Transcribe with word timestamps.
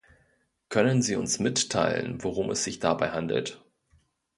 Können 0.69 1.03
Sie 1.03 1.15
uns 1.15 1.37
mitteilen, 1.37 2.23
worum 2.23 2.49
es 2.49 2.63
sich 2.63 2.79
dabei 2.79 3.11
handelt? 3.11 3.63